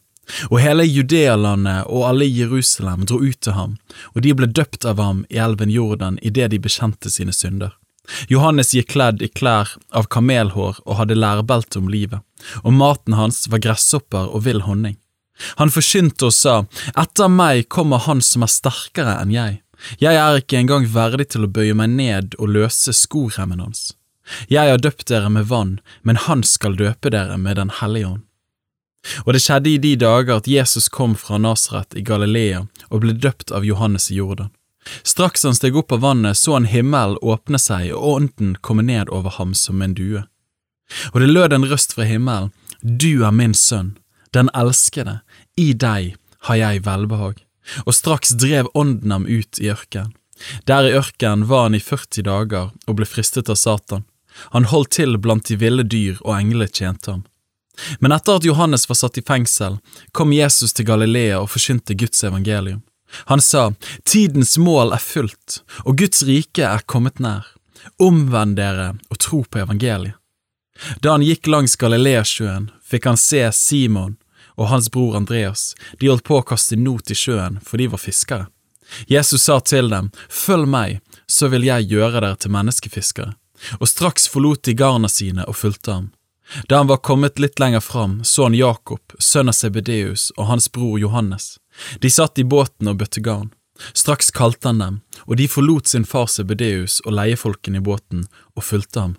Og 0.49 0.61
hele 0.63 0.85
Judealandet 0.87 1.89
og 1.91 2.07
alle 2.07 2.25
i 2.25 2.35
Jerusalem 2.39 3.03
dro 3.05 3.19
ut 3.19 3.41
til 3.43 3.57
ham, 3.57 3.77
og 4.15 4.23
de 4.23 4.33
ble 4.33 4.47
døpt 4.47 4.87
av 4.87 5.01
ham 5.03 5.25
i 5.29 5.41
elven 5.43 5.73
Jordan 5.73 6.17
idet 6.23 6.53
de 6.53 6.61
bekjente 6.63 7.11
sine 7.11 7.35
synder. 7.35 7.75
Johannes 8.27 8.73
gikk 8.75 8.91
kledd 8.93 9.21
i 9.23 9.29
klær 9.31 9.75
av 9.95 10.09
kamelhår 10.11 10.81
og 10.83 10.97
hadde 10.99 11.19
lærbelte 11.19 11.79
om 11.79 11.89
livet, 11.91 12.19
og 12.63 12.75
maten 12.75 13.15
hans 13.15 13.45
var 13.51 13.63
gresshopper 13.63 14.29
og 14.29 14.43
vill 14.47 14.63
honning. 14.67 14.97
Han 15.57 15.71
forkynte 15.73 16.29
og 16.29 16.35
sa, 16.35 16.55
Etter 16.99 17.31
meg 17.31 17.69
kommer 17.73 18.03
han 18.05 18.21
som 18.21 18.45
er 18.45 18.51
sterkere 18.51 19.15
enn 19.21 19.31
jeg, 19.33 19.63
jeg 19.99 20.15
er 20.15 20.39
ikke 20.39 20.59
engang 20.59 20.85
verdig 20.93 21.29
til 21.33 21.45
å 21.45 21.51
bøye 21.51 21.75
meg 21.75 21.91
ned 21.97 22.37
og 22.39 22.53
løse 22.55 22.93
skoremmen 22.95 23.63
hans. 23.63 23.91
Jeg 24.47 24.71
har 24.71 24.79
døpt 24.79 25.09
dere 25.11 25.29
med 25.29 25.49
vann, 25.49 25.79
men 26.01 26.19
han 26.27 26.43
skal 26.47 26.77
døpe 26.79 27.11
dere 27.11 27.37
med 27.37 27.57
Den 27.59 27.73
hellige 27.81 28.07
ånd. 28.07 28.23
Og 29.25 29.33
det 29.35 29.41
skjedde 29.43 29.73
i 29.73 29.81
de 29.83 29.97
dager 29.99 30.37
at 30.37 30.47
Jesus 30.47 30.87
kom 30.87 31.17
fra 31.19 31.37
Nasaret 31.37 31.91
i 31.99 32.03
Galilea 32.07 32.63
og 32.89 33.03
ble 33.03 33.11
døpt 33.11 33.51
av 33.51 33.65
Johannes 33.67 34.07
i 34.11 34.15
Jordan. 34.21 34.53
Straks 35.03 35.43
han 35.43 35.55
steg 35.55 35.75
opp 35.79 35.91
av 35.91 36.03
vannet, 36.03 36.37
så 36.37 36.53
han 36.57 36.67
himmelen 36.69 37.19
åpne 37.21 37.59
seg 37.59 37.91
og 37.95 38.07
ånden 38.15 38.55
komme 38.61 38.83
ned 38.83 39.09
over 39.09 39.37
ham 39.37 39.53
som 39.57 39.81
en 39.81 39.95
due. 39.97 40.25
Og 41.13 41.21
det 41.21 41.29
lød 41.31 41.53
en 41.53 41.69
røst 41.69 41.95
fra 41.95 42.07
himmelen, 42.07 42.51
Du 42.81 43.23
er 43.23 43.31
min 43.31 43.53
sønn, 43.53 43.97
den 44.33 44.49
elskede, 44.53 45.21
i 45.55 45.71
deg 45.73 46.17
har 46.47 46.55
jeg 46.59 46.83
velbehag. 46.83 47.37
Og 47.85 47.95
straks 47.95 48.35
drev 48.35 48.67
ånden 48.73 49.11
ham 49.11 49.25
ut 49.25 49.59
i 49.59 49.69
ørkenen. 49.71 50.11
Der 50.67 50.83
i 50.83 50.95
ørkenen 50.97 51.47
var 51.47 51.69
han 51.69 51.75
i 51.75 51.79
40 51.79 52.25
dager 52.27 52.71
og 52.87 52.97
ble 52.97 53.07
fristet 53.07 53.47
av 53.49 53.55
Satan. 53.55 54.03
Han 54.51 54.67
holdt 54.67 54.97
til 54.97 55.15
blant 55.17 55.47
de 55.47 55.55
ville 55.61 55.85
dyr, 55.85 56.17
og 56.25 56.35
englene 56.35 56.67
tjente 56.67 57.11
ham. 57.11 57.23
Men 57.99 58.11
etter 58.11 58.37
at 58.37 58.45
Johannes 58.45 58.89
var 58.89 58.97
satt 58.99 59.17
i 59.17 59.25
fengsel, 59.25 59.77
kom 60.11 60.33
Jesus 60.33 60.73
til 60.73 60.89
Galilea 60.89 61.39
og 61.39 61.49
forkynte 61.53 61.95
Guds 61.97 62.23
evangelium. 62.23 62.81
Han 63.29 63.41
sa, 63.41 63.71
Tidens 64.05 64.57
mål 64.57 64.93
er 64.95 65.03
fullt, 65.03 65.61
og 65.85 65.97
Guds 66.01 66.23
rike 66.27 66.65
er 66.65 66.85
kommet 66.85 67.21
nær. 67.23 67.45
Omvend 68.01 68.57
dere 68.57 68.93
og 69.11 69.19
tro 69.19 69.43
på 69.43 69.63
evangeliet. 69.63 70.17
Da 71.01 71.13
han 71.13 71.23
gikk 71.23 71.47
langs 71.47 71.75
Galileasjøen, 71.77 72.71
fikk 72.81 73.05
han 73.05 73.19
se 73.19 73.43
Simon 73.53 74.15
og 74.55 74.69
hans 74.71 74.89
bror 74.91 75.17
Andreas, 75.17 75.73
de 75.99 76.09
holdt 76.09 76.25
på 76.25 76.39
å 76.39 76.45
kaste 76.45 76.77
not 76.77 77.11
i 77.13 77.17
sjøen, 77.17 77.59
for 77.61 77.81
de 77.81 77.87
var 77.93 78.01
fiskere. 78.01 78.47
Jesus 79.07 79.43
sa 79.43 79.59
til 79.59 79.89
dem, 79.89 80.11
Følg 80.29 80.67
meg, 80.69 80.99
så 81.27 81.49
vil 81.49 81.65
jeg 81.65 81.89
gjøre 81.93 82.19
dere 82.19 82.35
til 82.37 82.53
menneskefiskere. 82.53 83.33
Og 83.79 83.87
straks 83.89 84.27
forlot 84.27 84.65
de 84.67 84.75
garna 84.77 85.09
sine 85.09 85.45
og 85.47 85.57
fulgte 85.57 85.93
ham. 85.93 86.11
Da 86.67 86.81
han 86.81 86.89
var 86.91 87.01
kommet 87.05 87.39
litt 87.39 87.59
lenger 87.59 87.79
fram, 87.79 88.21
så 88.23 88.49
han 88.49 88.57
Jakob, 88.57 89.15
sønn 89.19 89.49
av 89.49 89.57
Sebedeus, 89.57 90.31
og 90.37 90.49
hans 90.51 90.67
bror 90.71 90.99
Johannes. 90.99 91.57
De 91.99 92.09
satt 92.09 92.39
i 92.39 92.45
båten 92.47 92.89
og 92.91 92.99
bøtte 93.01 93.23
garn. 93.23 93.51
Straks 93.93 94.29
kalte 94.31 94.69
han 94.69 94.81
dem, 94.81 94.99
og 95.25 95.37
de 95.39 95.47
forlot 95.49 95.89
sin 95.89 96.05
far 96.05 96.29
Sebedeus 96.29 96.99
og 97.05 97.15
leiefolkene 97.17 97.81
i 97.81 97.85
båten 97.85 98.27
og 98.53 98.65
fulgte 98.67 99.01
ham. 99.01 99.15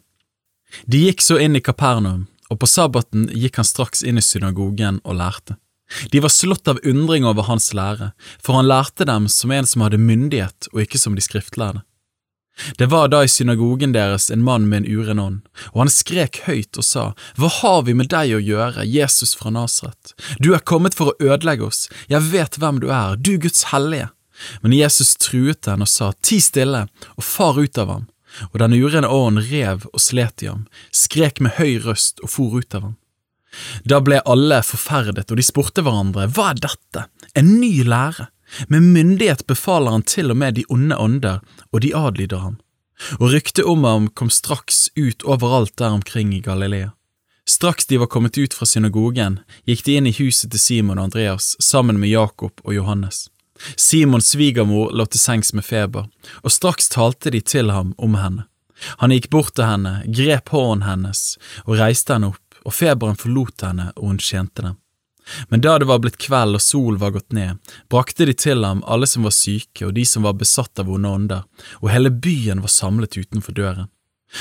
De 0.87 1.01
gikk 1.07 1.23
så 1.23 1.39
inn 1.43 1.59
i 1.59 1.63
Kapernaum, 1.63 2.27
og 2.51 2.61
på 2.63 2.71
sabbaten 2.71 3.29
gikk 3.35 3.59
han 3.61 3.69
straks 3.69 4.03
inn 4.07 4.19
i 4.19 4.25
synagogen 4.25 5.01
og 5.05 5.19
lærte. 5.21 5.59
De 6.11 6.21
var 6.23 6.33
slått 6.33 6.69
av 6.71 6.81
undring 6.87 7.27
over 7.29 7.47
hans 7.49 7.73
lære, 7.77 8.13
for 8.43 8.59
han 8.59 8.69
lærte 8.71 9.07
dem 9.09 9.29
som 9.29 9.53
en 9.53 9.69
som 9.69 9.85
hadde 9.85 10.01
myndighet 10.01 10.71
og 10.73 10.85
ikke 10.85 11.01
som 11.01 11.15
de 11.15 11.25
skriftlærde. 11.25 11.85
Det 12.79 12.87
var 12.87 13.09
da 13.11 13.25
i 13.25 13.29
synagogen 13.29 13.93
deres 13.95 14.31
en 14.31 14.45
mann 14.47 14.69
med 14.71 14.85
en 14.85 14.99
uren 14.99 15.19
ånd, 15.19 15.41
og 15.73 15.85
han 15.85 15.91
skrek 15.91 16.45
høyt 16.47 16.79
og 16.79 16.87
sa, 16.87 17.05
Hva 17.39 17.51
har 17.61 17.83
vi 17.89 17.97
med 17.99 18.13
deg 18.15 18.37
å 18.37 18.43
gjøre, 18.43 18.87
Jesus 18.87 19.35
fra 19.39 19.51
Nasret? 19.55 20.15
Du 20.39 20.53
er 20.55 20.63
kommet 20.63 20.95
for 20.95 21.13
å 21.13 21.33
ødelegge 21.33 21.67
oss, 21.67 21.89
jeg 22.09 22.31
vet 22.31 22.59
hvem 22.63 22.79
du 22.85 22.91
er, 22.95 23.19
du 23.19 23.35
Guds 23.43 23.67
hellige. 23.75 24.11
Men 24.63 24.75
Jesus 24.75 25.15
truet 25.19 25.63
den 25.67 25.85
og 25.85 25.91
sa, 25.91 26.13
Ti 26.23 26.41
stille, 26.43 26.87
og 27.15 27.27
far 27.27 27.59
ut 27.59 27.79
av 27.79 27.91
ham. 27.91 28.11
Og 28.51 28.59
den 28.63 28.75
urene 28.75 29.11
ånden 29.11 29.47
rev 29.47 29.87
og 29.93 30.03
slet 30.03 30.43
i 30.43 30.51
ham, 30.51 30.67
skrek 30.91 31.41
med 31.43 31.59
høy 31.59 31.79
røst 31.85 32.23
og 32.23 32.33
for 32.35 32.59
ut 32.59 32.75
av 32.75 32.89
ham. 32.89 32.97
Da 33.87 34.01
ble 34.03 34.19
alle 34.27 34.59
forferdet, 34.67 35.29
og 35.31 35.39
de 35.39 35.47
spurte 35.47 35.85
hverandre, 35.87 36.27
Hva 36.35 36.51
er 36.51 36.63
dette? 36.65 37.07
En 37.39 37.59
ny 37.61 37.85
lære? 37.87 38.31
Med 38.69 38.83
myndighet 38.83 39.47
befaler 39.47 39.91
han 39.91 40.03
til 40.03 40.31
og 40.31 40.37
med 40.37 40.55
de 40.55 40.65
onde 40.69 40.97
ånder, 40.97 41.41
og 41.73 41.81
de 41.81 41.95
adlyder 41.97 42.43
ham. 42.45 42.59
Og 43.19 43.33
ryktet 43.33 43.65
om 43.65 43.85
ham 43.85 44.09
kom 44.09 44.31
straks 44.31 44.89
ut 44.97 45.23
overalt 45.23 45.77
der 45.77 45.97
omkring 45.97 46.35
i 46.35 46.41
Galilea. 46.41 46.93
Straks 47.47 47.87
de 47.87 47.99
var 47.99 48.07
kommet 48.07 48.39
ut 48.39 48.55
fra 48.55 48.67
synagogen, 48.67 49.41
gikk 49.69 49.85
de 49.85 49.99
inn 49.99 50.07
i 50.09 50.15
huset 50.17 50.51
til 50.55 50.61
Simon 50.61 50.99
og 50.99 51.11
Andreas 51.11 51.53
sammen 51.61 51.99
med 52.01 52.09
Jakob 52.09 52.63
og 52.65 52.75
Johannes. 52.75 53.29
Simons 53.77 54.31
svigermor 54.33 54.93
lå 54.97 55.05
til 55.07 55.21
sengs 55.21 55.53
med 55.53 55.65
feber, 55.65 56.09
og 56.43 56.53
straks 56.53 56.89
talte 56.89 57.31
de 57.31 57.41
til 57.41 57.71
ham 57.71 57.93
om 57.99 58.17
henne. 58.19 58.47
Han 59.03 59.13
gikk 59.15 59.29
bort 59.31 59.55
til 59.55 59.69
henne, 59.69 60.01
grep 60.09 60.51
hånden 60.55 60.87
hennes 60.89 61.37
og 61.67 61.77
reiste 61.79 62.17
henne 62.17 62.33
opp, 62.33 62.41
og 62.65 62.75
feberen 62.75 63.21
forlot 63.21 63.67
henne 63.67 63.91
og 63.95 64.09
hun 64.09 64.23
tjente 64.23 64.65
dem. 64.65 64.81
Men 65.49 65.63
da 65.65 65.79
det 65.79 65.89
var 65.89 66.03
blitt 66.05 66.21
kveld 66.21 66.59
og 66.59 66.63
sol 66.63 66.99
var 67.01 67.15
gått 67.17 67.33
ned, 67.33 67.59
brakte 67.91 68.27
de 68.29 68.35
til 68.37 68.65
ham 68.65 68.83
alle 68.87 69.09
som 69.11 69.27
var 69.27 69.35
syke 69.35 69.89
og 69.89 69.95
de 69.97 70.05
som 70.09 70.27
var 70.27 70.37
besatt 70.41 70.83
av 70.83 70.91
onde 70.91 71.11
ånder, 71.11 71.43
og 71.81 71.91
hele 71.93 72.13
byen 72.13 72.63
var 72.65 72.73
samlet 72.73 73.17
utenfor 73.17 73.57
døren. 73.57 73.91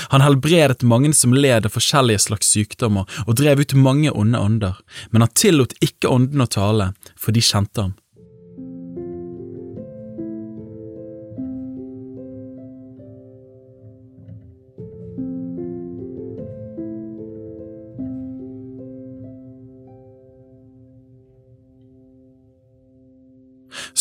Han 0.09 0.23
helbredet 0.25 0.81
mange 0.83 1.13
som 1.13 1.35
led 1.35 1.67
av 1.67 1.73
forskjellige 1.75 2.25
slags 2.25 2.49
sykdommer 2.49 3.09
og 3.27 3.35
drev 3.37 3.61
ut 3.61 3.75
mange 3.77 4.11
onde 4.11 4.39
ånder, 4.39 4.79
men 5.11 5.25
han 5.25 5.35
tillot 5.37 5.75
ikke 5.85 6.09
åndene 6.09 6.47
å 6.47 6.53
tale, 6.57 6.93
for 7.15 7.35
de 7.35 7.43
kjente 7.43 7.85
ham. 7.85 7.93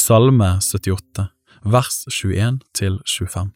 Salme 0.02 0.56
78, 0.60 1.28
vers 1.62 1.96
21 2.10 2.56
til 2.74 2.98
25. 3.06 3.52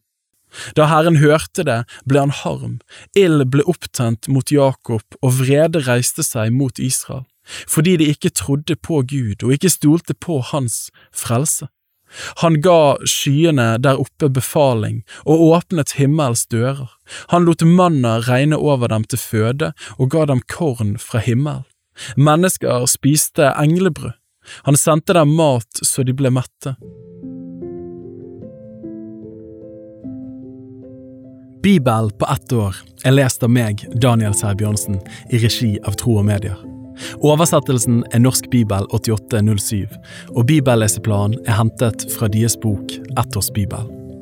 Da 0.78 0.84
Herren 0.86 1.16
hørte 1.18 1.64
det, 1.66 1.78
ble 2.06 2.20
han 2.22 2.34
harm, 2.42 2.76
ild 3.18 3.42
ble 3.50 3.64
opptent 3.66 4.28
mot 4.30 4.52
Jakob 4.54 5.16
og 5.18 5.32
vrede 5.40 5.82
reiste 5.88 6.22
seg 6.22 6.52
mot 6.54 6.78
Israel, 6.78 7.24
fordi 7.66 7.96
de 7.98 8.06
ikke 8.12 8.30
trodde 8.30 8.76
på 8.78 9.00
Gud 9.10 9.42
og 9.42 9.56
ikke 9.56 9.72
stolte 9.74 10.14
på 10.14 10.38
Hans 10.52 10.92
frelse. 11.10 11.66
Han 12.44 12.60
ga 12.62 12.94
skyene 13.10 13.66
der 13.82 13.98
oppe 13.98 14.28
befaling 14.30 15.00
og 15.24 15.42
åpnet 15.48 15.96
himmels 15.98 16.44
dører. 16.46 16.92
Han 17.34 17.48
lot 17.48 17.64
manna 17.66 18.20
regne 18.28 18.60
over 18.60 18.92
dem 18.94 19.08
til 19.10 19.18
føde 19.18 19.72
og 19.98 20.12
ga 20.14 20.28
dem 20.30 20.44
korn 20.46 20.94
fra 21.02 21.18
himmelen. 21.26 21.66
Mennesker 22.14 22.86
spiste 22.86 23.50
englebrød. 23.58 24.14
Han 24.68 24.76
sendte 24.76 25.16
dem 25.16 25.34
mat 25.38 25.82
så 25.82 26.04
de 26.06 26.14
ble 26.16 26.32
mette. 26.34 26.76
Bibel 31.66 32.10
på 32.10 32.26
ett 32.30 32.52
år 32.52 32.76
er 33.04 33.16
lest 33.16 33.42
av 33.42 33.50
meg, 33.50 33.82
Daniel 33.98 34.36
Sæbjørnsen, 34.38 35.00
i 35.34 35.40
regi 35.42 35.72
av 35.82 35.98
Tro 35.98 36.20
og 36.20 36.28
Medier. 36.28 36.60
Oversettelsen 37.26 38.04
er 38.14 38.22
Norsk 38.22 38.46
bibel 38.52 38.86
8807, 38.94 39.90
og 40.30 40.46
bibelleseplanen 40.46 41.40
er 41.44 41.58
hentet 41.58 42.06
fra 42.14 42.30
deres 42.30 42.56
bok 42.62 42.94
Ett 43.18 43.36
års 43.36 43.50
bibel. 43.50 43.95